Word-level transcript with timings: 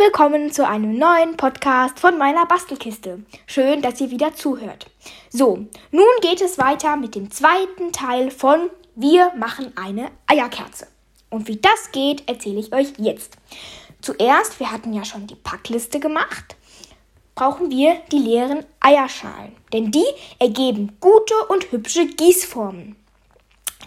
willkommen 0.00 0.50
zu 0.50 0.66
einem 0.66 0.96
neuen 0.96 1.36
Podcast 1.36 2.00
von 2.00 2.16
meiner 2.16 2.46
Bastelkiste. 2.46 3.22
Schön, 3.46 3.82
dass 3.82 4.00
ihr 4.00 4.10
wieder 4.10 4.34
zuhört. 4.34 4.86
So, 5.28 5.66
nun 5.90 6.06
geht 6.22 6.40
es 6.40 6.56
weiter 6.56 6.96
mit 6.96 7.14
dem 7.14 7.30
zweiten 7.30 7.92
Teil 7.92 8.30
von 8.30 8.70
Wir 8.94 9.30
machen 9.36 9.74
eine 9.76 10.10
Eierkerze. 10.26 10.86
Und 11.28 11.48
wie 11.48 11.58
das 11.58 11.92
geht, 11.92 12.26
erzähle 12.26 12.60
ich 12.60 12.72
euch 12.72 12.94
jetzt. 12.96 13.36
Zuerst, 14.00 14.58
wir 14.58 14.72
hatten 14.72 14.94
ja 14.94 15.04
schon 15.04 15.26
die 15.26 15.34
Packliste 15.34 16.00
gemacht, 16.00 16.56
brauchen 17.34 17.70
wir 17.70 18.00
die 18.10 18.20
leeren 18.20 18.64
Eierschalen, 18.80 19.54
denn 19.74 19.90
die 19.90 20.06
ergeben 20.38 20.96
gute 21.00 21.34
und 21.50 21.72
hübsche 21.72 22.06
Gießformen. 22.06 22.96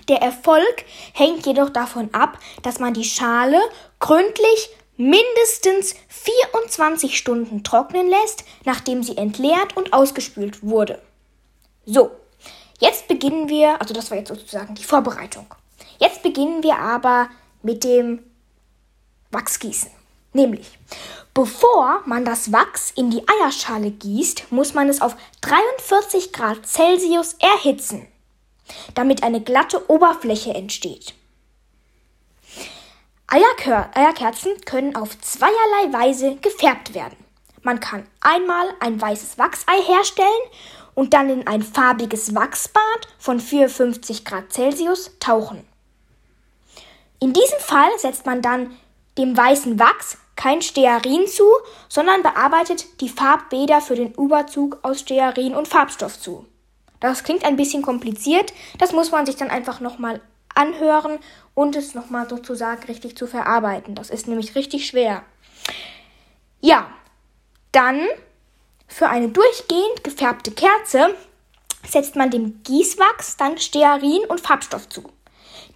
Der 0.10 0.22
Erfolg 0.22 0.86
hängt 1.14 1.48
jedoch 1.48 1.72
davon 1.72 2.14
ab, 2.14 2.38
dass 2.62 2.78
man 2.78 2.94
die 2.94 3.04
Schale 3.04 3.60
gründlich 4.00 4.70
mindestens 4.98 5.96
24 6.10 7.18
Stunden 7.18 7.64
trocknen 7.64 8.08
lässt, 8.08 8.44
nachdem 8.66 9.04
sie 9.04 9.18
entleert 9.18 9.76
und 9.76 9.94
ausgespült 9.94 10.64
wurde. 10.64 11.02
So, 11.86 12.12
jetzt 12.80 13.08
beginnen 13.08 13.50
wir, 13.50 13.82
also 13.82 13.94
das 13.94 14.12
war 14.12 14.18
jetzt 14.18 14.30
sozusagen 14.30 14.76
die 14.76 14.84
Vorbereitung. 14.84 15.48
Jetzt 16.00 16.24
beginnen 16.24 16.64
wir 16.64 16.78
aber 16.78 17.30
mit 17.62 17.84
dem 17.84 18.24
Wachsgießen. 19.32 19.92
Nämlich, 20.34 20.80
bevor 21.34 22.02
man 22.06 22.26
das 22.26 22.52
Wachs 22.52 22.92
in 22.96 23.12
die 23.12 23.24
Eierschale 23.28 23.92
gießt, 23.92 24.52
muss 24.52 24.74
man 24.74 24.90
es 24.90 25.02
auf 25.02 25.16
43 25.42 26.34
Grad 26.34 26.66
Celsius 26.66 27.36
erhitzen, 27.40 28.08
damit 28.96 29.22
eine 29.22 29.42
glatte 29.42 29.90
Oberfläche 29.90 30.54
entsteht. 30.54 31.14
Eierker 33.28 33.90
Eierkerzen 33.96 34.52
können 34.66 34.96
auf 34.96 35.20
zweierlei 35.20 35.92
Weise 35.92 36.36
gefärbt 36.36 36.94
werden. 36.94 37.18
Man 37.62 37.80
kann 37.80 38.06
einmal 38.22 38.68
ein 38.80 39.02
weißes 39.02 39.38
Wachsei 39.38 39.82
herstellen 39.82 40.28
und 40.96 41.14
dann 41.14 41.30
in 41.30 41.48
ein 41.48 41.64
farbiges 41.64 42.36
Wachsbad 42.36 43.08
von 43.18 43.40
54 43.40 44.26
Grad 44.26 44.52
Celsius 44.52 45.12
tauchen. 45.20 45.66
In 47.20 47.34
diesem 47.34 47.60
Fall 47.60 47.90
setzt 47.98 48.26
man 48.26 48.42
dann 48.42 48.78
dem 49.18 49.36
weißen 49.36 49.80
Wachs 49.80 50.18
kein 50.36 50.62
Stearin 50.62 51.28
zu, 51.28 51.46
sondern 51.88 52.22
bearbeitet 52.22 53.02
die 53.02 53.10
Farbbäder 53.10 53.82
für 53.82 53.96
den 53.96 54.14
Überzug 54.14 54.80
aus 54.82 55.00
Stearin 55.00 55.56
und 55.56 55.68
Farbstoff 55.68 56.20
zu. 56.20 56.46
Das 57.00 57.24
klingt 57.24 57.46
ein 57.46 57.56
bisschen 57.56 57.82
kompliziert, 57.82 58.54
das 58.78 58.92
muss 58.92 59.12
man 59.12 59.26
sich 59.26 59.36
dann 59.36 59.50
einfach 59.50 59.80
nochmal 59.80 60.22
anhören 60.56 61.20
und 61.54 61.76
es 61.76 61.96
nochmal 61.96 62.28
sozusagen 62.30 62.84
richtig 62.84 63.18
zu 63.18 63.28
verarbeiten. 63.28 63.96
Das 63.96 64.10
ist 64.10 64.28
nämlich 64.28 64.56
richtig 64.56 64.88
schwer. 64.88 65.24
Ja, 66.62 66.90
dann 67.72 68.08
für 68.88 69.10
eine 69.10 69.30
durchgehend 69.30 70.04
gefärbte 70.04 70.52
Kerze 70.52 71.16
setzt 71.88 72.16
man 72.16 72.32
dem 72.32 72.64
Gießwachs 72.64 73.38
dann 73.38 73.58
Stearin 73.58 74.24
und 74.28 74.42
Farbstoff 74.42 74.88
zu. 74.90 75.04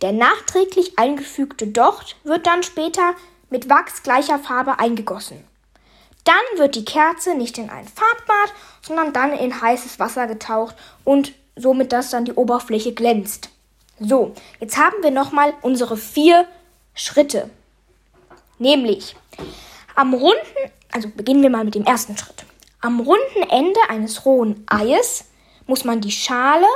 Der 0.02 0.12
nachträglich 0.12 1.00
eingefügte 1.00 1.68
Docht 1.68 2.16
wird 2.24 2.46
dann 2.46 2.64
später 2.64 3.16
mit 3.50 3.70
Wachs 3.70 4.04
gleicher 4.04 4.40
Farbe 4.40 4.80
eingegossen. 4.80 5.44
Dann 6.24 6.60
wird 6.60 6.76
die 6.76 6.86
Kerze 6.86 7.36
nicht 7.36 7.58
in 7.58 7.70
ein 7.70 7.88
Farbbad, 7.88 8.54
sondern 8.82 9.14
dann 9.14 9.34
in 9.34 9.62
heißes 9.62 10.00
Wasser 10.00 10.28
getaucht 10.28 10.76
und 11.04 11.34
somit 11.56 11.92
dass 11.92 12.12
dann 12.12 12.26
die 12.26 12.34
Oberfläche 12.34 12.94
glänzt. 12.94 13.50
So, 14.00 14.34
jetzt 14.60 14.78
haben 14.78 15.02
wir 15.02 15.12
nochmal 15.12 15.54
unsere 15.62 15.98
vier 15.98 16.48
Schritte. 16.94 17.50
Nämlich 18.60 19.16
am 19.96 20.14
runden, 20.14 20.38
also 20.92 21.10
beginnen 21.10 21.42
wir 21.42 21.50
mal 21.50 21.64
mit 21.64 21.76
dem 21.76 21.86
ersten 21.86 22.16
Schritt. 22.18 22.46
Am 22.80 23.00
runden 23.00 23.50
Ende 23.50 23.80
eines 23.90 24.26
rohen 24.26 24.64
Eies 24.68 25.26
muss 25.66 25.84
man 25.84 26.02
die 26.02 26.12
Schale 26.12 26.68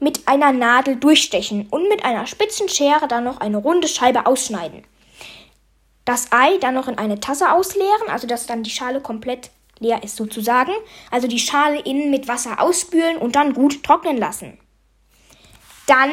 mit 0.00 0.26
einer 0.26 0.52
Nadel 0.52 0.96
durchstechen 0.96 1.68
und 1.70 1.88
mit 1.88 2.04
einer 2.04 2.26
spitzen 2.26 2.68
Schere 2.68 3.06
dann 3.06 3.24
noch 3.24 3.40
eine 3.40 3.56
runde 3.56 3.88
Scheibe 3.88 4.26
ausschneiden. 4.26 4.84
Das 6.04 6.32
Ei 6.32 6.58
dann 6.58 6.74
noch 6.74 6.88
in 6.88 6.98
eine 6.98 7.20
Tasse 7.20 7.52
ausleeren, 7.52 8.08
also 8.08 8.26
dass 8.26 8.46
dann 8.46 8.62
die 8.62 8.70
Schale 8.70 9.00
komplett 9.00 9.50
leer 9.78 10.02
ist 10.02 10.16
sozusagen. 10.16 10.72
Also 11.10 11.28
die 11.28 11.38
Schale 11.38 11.80
innen 11.80 12.10
mit 12.10 12.26
Wasser 12.26 12.60
ausspülen 12.60 13.16
und 13.18 13.36
dann 13.36 13.54
gut 13.54 13.84
trocknen 13.84 14.16
lassen. 14.16 14.58
Dann 15.86 16.10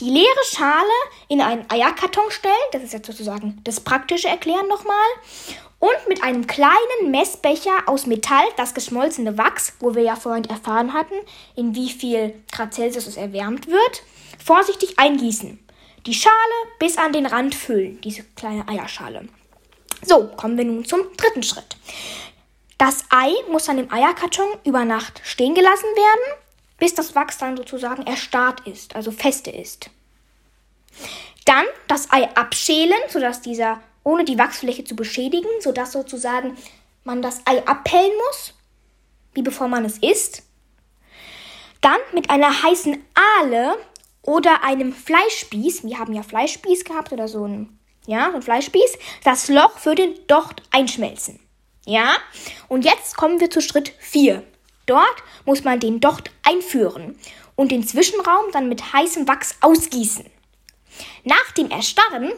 die 0.00 0.10
leere 0.10 0.44
Schale 0.44 0.84
in 1.28 1.40
einen 1.40 1.68
Eierkarton 1.70 2.30
stellen, 2.30 2.54
das 2.72 2.82
ist 2.82 2.92
jetzt 2.92 3.06
sozusagen 3.06 3.60
das 3.64 3.80
praktische 3.80 4.28
Erklären 4.28 4.68
nochmal, 4.68 4.96
und 5.80 6.08
mit 6.08 6.22
einem 6.24 6.46
kleinen 6.46 7.10
Messbecher 7.10 7.84
aus 7.86 8.06
Metall 8.06 8.44
das 8.56 8.74
geschmolzene 8.74 9.38
Wachs, 9.38 9.74
wo 9.78 9.94
wir 9.94 10.02
ja 10.02 10.16
vorhin 10.16 10.44
erfahren 10.44 10.92
hatten, 10.92 11.14
in 11.54 11.74
wie 11.74 11.88
viel 11.88 12.34
Grad 12.50 12.74
Celsius 12.74 13.06
es 13.06 13.16
erwärmt 13.16 13.68
wird, 13.68 14.02
vorsichtig 14.44 14.98
eingießen. 14.98 15.58
Die 16.06 16.14
Schale 16.14 16.34
bis 16.78 16.96
an 16.96 17.12
den 17.12 17.26
Rand 17.26 17.54
füllen, 17.54 18.00
diese 18.00 18.24
kleine 18.36 18.66
Eierschale. 18.68 19.28
So, 20.02 20.28
kommen 20.36 20.56
wir 20.56 20.64
nun 20.64 20.84
zum 20.84 21.00
dritten 21.16 21.42
Schritt. 21.42 21.76
Das 22.76 23.04
Ei 23.10 23.32
muss 23.50 23.64
dann 23.64 23.78
im 23.78 23.92
Eierkarton 23.92 24.48
über 24.64 24.84
Nacht 24.84 25.20
stehen 25.24 25.54
gelassen 25.54 25.88
werden 25.94 26.38
bis 26.78 26.94
das 26.94 27.14
Wachs 27.14 27.38
dann 27.38 27.56
sozusagen 27.56 28.06
erstarrt 28.06 28.66
ist, 28.66 28.96
also 28.96 29.10
feste 29.10 29.50
ist. 29.50 29.90
Dann 31.44 31.64
das 31.86 32.10
Ei 32.10 32.28
abschälen, 32.34 32.98
sodass 33.08 33.40
dieser, 33.42 33.80
ohne 34.04 34.24
die 34.24 34.38
Wachsfläche 34.38 34.84
zu 34.84 34.96
beschädigen, 34.96 35.48
sodass 35.60 35.92
sozusagen 35.92 36.56
man 37.04 37.22
das 37.22 37.40
Ei 37.46 37.66
abpellen 37.66 38.12
muss, 38.28 38.54
wie 39.34 39.42
bevor 39.42 39.68
man 39.68 39.84
es 39.84 39.98
isst. 39.98 40.42
Dann 41.80 41.98
mit 42.12 42.30
einer 42.30 42.62
heißen 42.62 43.02
Ahle 43.40 43.78
oder 44.22 44.62
einem 44.62 44.92
Fleischspieß, 44.92 45.84
wir 45.84 45.98
haben 45.98 46.12
ja 46.12 46.22
Fleischspieß 46.22 46.84
gehabt 46.84 47.12
oder 47.12 47.28
so 47.28 47.46
ein, 47.46 47.78
ja, 48.06 48.30
so 48.30 48.36
ein 48.36 48.42
Fleischspieß, 48.42 48.98
das 49.24 49.48
Loch 49.48 49.78
für 49.78 49.94
den 49.94 50.14
Docht 50.26 50.62
einschmelzen. 50.70 51.40
Ja? 51.86 52.16
Und 52.68 52.84
jetzt 52.84 53.16
kommen 53.16 53.40
wir 53.40 53.50
zu 53.50 53.60
Schritt 53.62 53.92
4. 54.00 54.42
Dort 54.88 55.22
muss 55.44 55.64
man 55.64 55.80
den 55.80 56.00
Docht 56.00 56.30
einführen 56.42 57.18
und 57.54 57.70
den 57.70 57.86
Zwischenraum 57.86 58.46
dann 58.52 58.68
mit 58.68 58.92
heißem 58.92 59.28
Wachs 59.28 59.56
ausgießen. 59.60 60.26
Nach 61.24 61.52
dem 61.56 61.70
Erstarren 61.70 62.32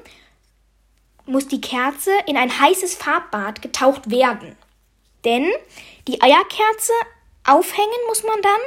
muss 1.26 1.46
die 1.46 1.60
Kerze 1.60 2.10
in 2.26 2.36
ein 2.36 2.60
heißes 2.60 2.94
Farbbad 2.94 3.62
getaucht 3.62 4.10
werden. 4.10 4.56
Denn 5.24 5.50
die 6.08 6.20
Eierkerze 6.20 6.92
aufhängen 7.46 7.88
muss 8.08 8.24
man 8.24 8.42
dann, 8.42 8.60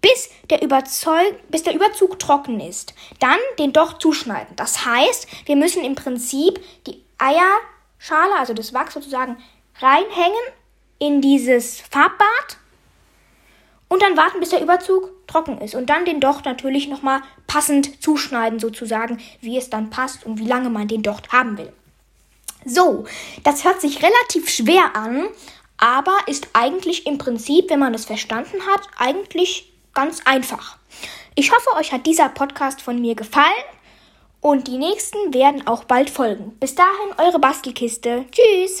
bis 0.00 0.30
der, 0.48 0.62
Überzeug 0.62 1.36
bis 1.50 1.62
der 1.62 1.74
Überzug 1.74 2.18
trocken 2.18 2.58
ist. 2.58 2.94
Dann 3.18 3.38
den 3.58 3.72
Docht 3.72 4.00
zuschneiden. 4.00 4.56
Das 4.56 4.84
heißt, 4.84 5.28
wir 5.46 5.56
müssen 5.56 5.84
im 5.84 5.94
Prinzip 5.94 6.58
die 6.86 7.04
Eierschale, 7.18 8.38
also 8.38 8.54
das 8.54 8.72
Wachs 8.72 8.94
sozusagen, 8.94 9.36
reinhängen 9.78 10.40
in 10.98 11.20
dieses 11.20 11.80
Farbbad 11.80 12.58
und 13.90 14.02
dann 14.02 14.16
warten, 14.16 14.40
bis 14.40 14.50
der 14.50 14.62
Überzug 14.62 15.10
trocken 15.26 15.60
ist 15.60 15.74
und 15.74 15.90
dann 15.90 16.06
den 16.06 16.20
Docht 16.20 16.46
natürlich 16.46 16.88
nochmal 16.88 17.20
passend 17.46 18.02
zuschneiden 18.02 18.58
sozusagen, 18.58 19.18
wie 19.40 19.58
es 19.58 19.68
dann 19.68 19.90
passt 19.90 20.24
und 20.24 20.38
wie 20.38 20.46
lange 20.46 20.70
man 20.70 20.88
den 20.88 21.02
Docht 21.02 21.32
haben 21.32 21.58
will. 21.58 21.72
So, 22.64 23.04
das 23.42 23.64
hört 23.64 23.80
sich 23.80 24.02
relativ 24.02 24.48
schwer 24.48 24.94
an, 24.94 25.26
aber 25.76 26.16
ist 26.26 26.48
eigentlich 26.52 27.06
im 27.06 27.18
Prinzip, 27.18 27.68
wenn 27.68 27.80
man 27.80 27.92
es 27.92 28.04
verstanden 28.04 28.64
hat, 28.72 28.82
eigentlich 28.96 29.72
ganz 29.92 30.20
einfach. 30.24 30.78
Ich 31.34 31.50
hoffe, 31.50 31.76
euch 31.76 31.92
hat 31.92 32.06
dieser 32.06 32.28
Podcast 32.28 32.80
von 32.80 33.00
mir 33.00 33.16
gefallen 33.16 33.44
und 34.40 34.68
die 34.68 34.78
nächsten 34.78 35.34
werden 35.34 35.66
auch 35.66 35.84
bald 35.84 36.10
folgen. 36.10 36.56
Bis 36.60 36.76
dahin, 36.76 37.14
eure 37.18 37.40
Bastelkiste. 37.40 38.26
Tschüss! 38.30 38.78